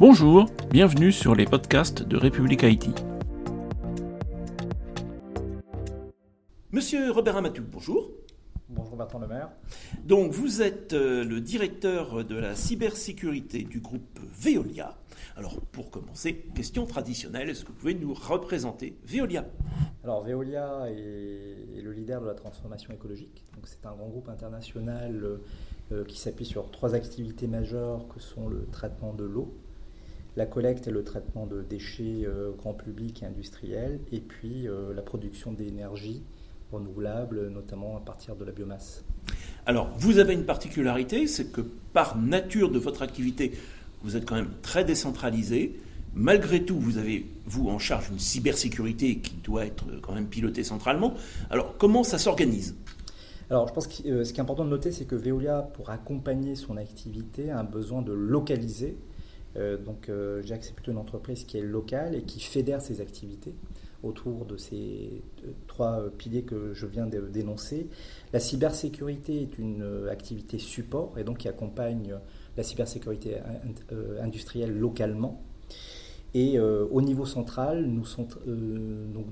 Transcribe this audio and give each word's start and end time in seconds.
Bonjour, 0.00 0.46
bienvenue 0.70 1.12
sur 1.12 1.34
les 1.34 1.44
podcasts 1.44 2.02
de 2.02 2.16
République 2.16 2.64
Haïti. 2.64 2.90
Monsieur 6.72 7.12
Robert 7.12 7.36
Amatou, 7.36 7.62
bonjour. 7.70 8.10
Bonjour 8.70 8.96
Bertrand 8.96 9.18
Lemaire. 9.18 9.50
Donc 10.06 10.32
vous 10.32 10.62
êtes 10.62 10.94
euh, 10.94 11.22
le 11.22 11.42
directeur 11.42 12.24
de 12.24 12.34
la 12.34 12.56
cybersécurité 12.56 13.62
du 13.64 13.80
groupe 13.80 14.18
Veolia. 14.32 14.96
Alors 15.36 15.60
pour 15.60 15.90
commencer, 15.90 16.46
question 16.54 16.86
traditionnelle, 16.86 17.50
est-ce 17.50 17.66
que 17.66 17.68
vous 17.68 17.78
pouvez 17.78 17.94
nous 17.94 18.14
représenter 18.14 18.96
Veolia? 19.04 19.44
Alors 20.02 20.22
Veolia 20.22 20.86
est, 20.88 21.82
le 21.82 21.92
leader 21.92 22.22
de 22.22 22.26
la 22.26 22.34
transformation 22.34 22.94
écologique. 22.94 23.44
Donc 23.54 23.66
c'est 23.66 23.84
un 23.84 23.92
grand 23.92 24.08
groupe 24.08 24.30
international 24.30 25.40
euh, 25.92 26.04
qui 26.04 26.18
s'appuie 26.18 26.46
sur 26.46 26.70
trois 26.70 26.94
activités 26.94 27.46
majeures 27.46 28.08
que 28.08 28.18
sont 28.18 28.48
le 28.48 28.64
traitement 28.72 29.12
de 29.12 29.24
l'eau, 29.24 29.58
la 30.36 30.46
collecte 30.46 30.86
et 30.86 30.90
le 30.90 31.04
traitement 31.04 31.46
de 31.46 31.62
déchets 31.62 32.22
euh, 32.24 32.52
grand 32.56 32.74
public 32.74 33.22
et 33.22 33.26
industriels, 33.26 34.00
et 34.12 34.20
puis 34.20 34.68
euh, 34.68 34.94
la 34.94 35.02
production 35.02 35.52
d'énergie 35.52 36.22
renouvelable, 36.72 37.48
notamment 37.48 37.96
à 37.96 38.00
partir 38.00 38.36
de 38.36 38.44
la 38.44 38.52
biomasse. 38.52 39.04
Alors, 39.66 39.90
vous 39.98 40.18
avez 40.18 40.34
une 40.34 40.44
particularité, 40.44 41.26
c'est 41.26 41.50
que 41.52 41.60
par 41.60 42.16
nature 42.16 42.70
de 42.70 42.78
votre 42.78 43.02
activité, 43.02 43.52
vous 44.02 44.16
êtes 44.16 44.24
quand 44.24 44.36
même 44.36 44.52
très 44.62 44.84
décentralisé. 44.84 45.78
Malgré 46.14 46.64
tout, 46.64 46.78
vous 46.78 46.98
avez, 46.98 47.26
vous, 47.46 47.68
en 47.68 47.78
charge 47.78 48.10
une 48.10 48.18
cybersécurité 48.18 49.18
qui 49.18 49.34
doit 49.36 49.66
être 49.66 49.84
quand 50.00 50.14
même 50.14 50.26
pilotée 50.26 50.64
centralement. 50.64 51.14
Alors, 51.50 51.76
comment 51.76 52.02
ça 52.02 52.18
s'organise? 52.18 52.74
Alors, 53.48 53.68
je 53.68 53.72
pense 53.72 53.86
que 53.86 54.08
euh, 54.08 54.24
ce 54.24 54.32
qui 54.32 54.38
est 54.38 54.42
important 54.42 54.64
de 54.64 54.70
noter, 54.70 54.92
c'est 54.92 55.04
que 55.04 55.16
Veolia, 55.16 55.62
pour 55.74 55.90
accompagner 55.90 56.54
son 56.54 56.76
activité, 56.76 57.50
a 57.50 57.58
un 57.58 57.64
besoin 57.64 58.00
de 58.02 58.12
localiser 58.12 58.96
euh, 58.96 59.19
donc 59.56 60.08
euh, 60.08 60.42
c'est 60.60 60.74
plutôt 60.74 60.92
une 60.92 60.98
entreprise 60.98 61.44
qui 61.44 61.58
est 61.58 61.62
locale 61.62 62.14
et 62.14 62.22
qui 62.22 62.40
fédère 62.40 62.80
ses 62.80 63.00
activités 63.00 63.54
autour 64.02 64.46
de 64.46 64.56
ces 64.56 65.22
euh, 65.44 65.50
trois 65.66 66.08
piliers 66.16 66.42
que 66.42 66.72
je 66.72 66.86
viens 66.86 67.06
de 67.06 67.20
dénoncer. 67.20 67.88
La 68.32 68.40
cybersécurité 68.40 69.42
est 69.42 69.58
une 69.58 70.08
activité 70.10 70.58
support 70.58 71.18
et 71.18 71.24
donc 71.24 71.38
qui 71.38 71.48
accompagne 71.48 72.14
la 72.56 72.62
cybersécurité 72.62 73.38
industrielle 74.20 74.76
localement. 74.78 75.42
Et 76.32 76.60
au 76.60 77.02
niveau 77.02 77.26
central, 77.26 77.86
nous, 77.86 78.04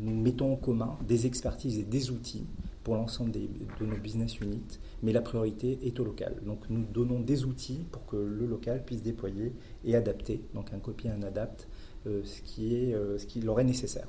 mettons 0.00 0.54
en 0.54 0.56
commun 0.56 0.98
des 1.06 1.26
expertises 1.26 1.78
et 1.78 1.84
des 1.84 2.10
outils 2.10 2.44
pour 2.88 2.96
l'ensemble 2.96 3.32
de 3.32 3.84
nos 3.84 3.98
business 3.98 4.40
units, 4.40 4.78
mais 5.02 5.12
la 5.12 5.20
priorité 5.20 5.78
est 5.82 6.00
au 6.00 6.04
local. 6.04 6.36
Donc 6.46 6.60
nous 6.70 6.86
donnons 6.90 7.20
des 7.20 7.44
outils 7.44 7.84
pour 7.92 8.06
que 8.06 8.16
le 8.16 8.46
local 8.46 8.82
puisse 8.82 9.02
déployer 9.02 9.52
et 9.84 9.94
adapter, 9.94 10.40
donc 10.54 10.72
un 10.72 10.78
copie, 10.78 11.10
un 11.10 11.22
adapte, 11.22 11.68
euh, 12.06 12.22
ce, 12.24 12.40
qui 12.40 12.74
est, 12.74 12.94
euh, 12.94 13.18
ce 13.18 13.26
qui 13.26 13.42
leur 13.42 13.60
est 13.60 13.64
nécessaire. 13.64 14.08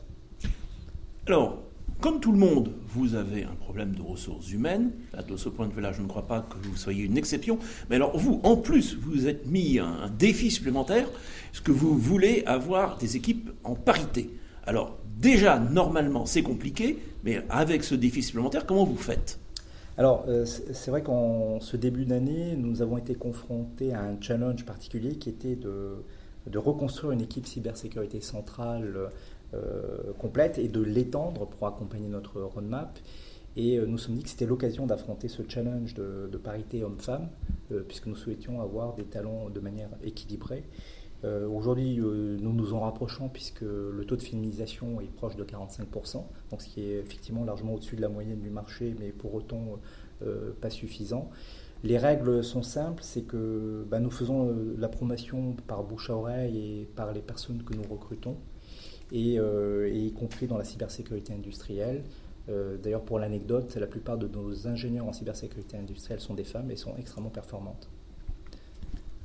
Alors, 1.27 1.61
comme 1.99 2.21
tout 2.21 2.31
le 2.31 2.37
monde, 2.37 2.71
vous 2.87 3.15
avez 3.15 3.43
un 3.43 3.55
problème 3.55 3.93
de 3.93 4.01
ressources 4.01 4.49
humaines. 4.49 4.91
de 5.27 5.35
ce 5.35 5.49
point 5.49 5.67
de 5.67 5.73
vue-là, 5.73 5.91
je 5.91 6.01
ne 6.01 6.07
crois 6.07 6.25
pas 6.25 6.39
que 6.39 6.55
vous 6.65 6.77
soyez 6.77 7.03
une 7.03 7.17
exception. 7.17 7.59
Mais 7.89 7.97
alors, 7.97 8.17
vous, 8.17 8.39
en 8.45 8.55
plus, 8.55 8.95
vous 8.95 9.27
êtes 9.27 9.45
mis 9.45 9.79
un, 9.79 9.91
un 10.03 10.09
défi 10.09 10.51
supplémentaire, 10.51 11.09
ce 11.51 11.59
que 11.59 11.73
vous 11.73 11.97
voulez 11.97 12.43
avoir 12.45 12.97
des 12.97 13.17
équipes 13.17 13.51
en 13.65 13.75
parité. 13.75 14.29
Alors, 14.69 14.99
déjà, 15.17 15.57
normalement, 15.57 16.27
c'est 16.27 16.43
compliqué, 16.43 16.99
mais 17.23 17.43
avec 17.49 17.83
ce 17.83 17.95
défi 17.95 18.21
supplémentaire, 18.21 18.67
comment 18.67 18.83
vous 18.83 18.97
faites? 18.97 19.39
Alors, 19.97 20.25
euh, 20.27 20.45
c'est 20.45 20.91
vrai 20.91 21.01
qu'en 21.01 21.59
ce 21.59 21.75
début 21.75 22.05
d'année, 22.05 22.55
nous 22.55 22.83
avons 22.83 22.99
été 22.99 23.15
confrontés 23.15 23.95
à 23.95 24.03
un 24.03 24.21
challenge 24.21 24.63
particulier 24.67 25.15
qui 25.15 25.29
était 25.29 25.55
de, 25.55 26.03
reconstruire 26.55 27.13
une 27.13 27.21
équipe 27.21 27.47
cybersécurité 27.47 28.21
centrale 28.21 29.09
euh, 29.55 30.13
complète 30.19 30.59
et 30.59 30.67
de 30.67 30.81
l'étendre 30.81 31.47
pour 31.47 31.65
accompagner 31.65 32.07
notre 32.07 32.39
roadmap. 32.39 32.99
Et 33.57 33.79
euh, 33.79 33.87
nous 33.87 33.93
nous 33.93 33.97
sommes 33.97 34.17
dit 34.17 34.23
que 34.23 34.29
c'était 34.29 34.45
l'occasion 34.45 34.85
d'affronter 34.85 35.29
ce 35.29 35.41
challenge 35.49 35.95
de 35.95 36.37
parité 36.37 36.83
homme-femme, 36.83 37.27
puisque 37.87 38.05
nous 38.05 38.15
souhaitions 38.15 38.61
avoir 38.61 38.93
des 38.93 39.05
talents 39.05 39.49
de 39.49 39.59
manière 39.59 39.89
équilibrée. 40.03 40.63
Euh, 41.25 41.47
aujourd'hui, 41.47 41.99
euh, 41.99 42.37
nous 42.39 42.53
nous 42.53 42.73
en 42.73 42.79
rapprochons 42.79 43.27
puisque 43.27 43.61
le 43.61 44.03
taux 44.07 44.15
de 44.15 44.21
féminisation 44.21 45.01
est 45.01 45.11
proche 45.11 45.35
de 45.35 45.43
45%, 45.43 46.23
donc 46.49 46.61
ce 46.61 46.67
qui 46.67 46.81
est 46.81 46.99
effectivement 46.99 47.43
largement 47.43 47.73
au-dessus 47.73 47.97
de 47.97 48.01
la 48.01 48.09
moyenne 48.09 48.39
du 48.39 48.49
marché, 48.49 48.95
mais 48.99 49.09
pour 49.09 49.33
autant 49.33 49.79
euh, 50.23 50.51
pas 50.61 50.69
suffisant. 50.69 51.29
Les 51.83 51.97
règles 51.97 52.43
sont 52.43 52.63
simples, 52.63 53.03
c'est 53.03 53.21
que 53.21 53.85
bah, 53.89 53.99
nous 53.99 54.11
faisons 54.11 54.53
la 54.77 54.89
promotion 54.89 55.55
par 55.67 55.83
bouche 55.83 56.09
à 56.09 56.15
oreille 56.15 56.57
et 56.57 56.85
par 56.95 57.13
les 57.13 57.21
personnes 57.21 57.63
que 57.63 57.73
nous 57.73 57.83
recrutons, 57.89 58.35
et, 59.13 59.35
et 59.35 59.97
y 59.97 60.11
compris 60.11 60.47
dans 60.47 60.57
la 60.57 60.65
cybersécurité 60.65 61.31
industrielle. 61.31 62.03
D'ailleurs, 62.83 63.03
pour 63.03 63.17
l'anecdote, 63.17 63.77
la 63.77 63.87
plupart 63.87 64.17
de 64.17 64.27
nos 64.27 64.67
ingénieurs 64.67 65.05
en 65.05 65.13
cybersécurité 65.13 65.77
industrielle 65.77 66.19
sont 66.19 66.33
des 66.33 66.43
femmes 66.43 66.69
et 66.69 66.75
sont 66.75 66.97
extrêmement 66.97 67.29
performantes. 67.29 67.89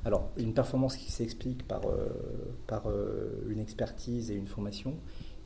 Alors, 0.05 0.29
une 0.37 0.53
performance 0.53 0.97
qui 0.97 1.11
s'explique 1.11 1.67
par, 1.67 1.87
euh, 1.87 2.07
par 2.67 2.87
euh, 2.87 3.43
une 3.49 3.59
expertise 3.59 4.29
et 4.29 4.35
une 4.35 4.47
formation, 4.47 4.93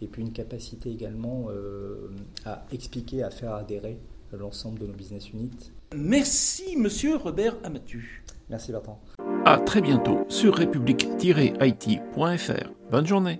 et 0.01 0.07
puis 0.07 0.21
une 0.21 0.33
capacité 0.33 0.91
également 0.91 1.45
euh, 1.49 2.09
à 2.45 2.65
expliquer, 2.71 3.23
à 3.23 3.29
faire 3.29 3.53
adhérer 3.53 3.97
l'ensemble 4.37 4.79
de 4.79 4.87
nos 4.87 4.93
business 4.93 5.31
units. 5.31 5.71
Merci, 5.95 6.75
monsieur 6.77 7.15
Robert 7.15 7.55
Amatu. 7.63 8.25
Merci, 8.49 8.73
Bertrand. 8.73 8.99
À 9.45 9.57
très 9.59 9.81
bientôt 9.81 10.19
sur 10.27 10.55
république-it.fr. 10.55 12.69
Bonne 12.91 13.07
journée. 13.07 13.39